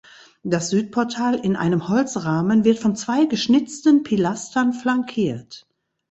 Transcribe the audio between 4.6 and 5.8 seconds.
flankiert.